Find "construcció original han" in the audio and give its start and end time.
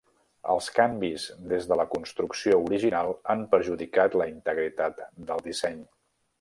1.91-3.45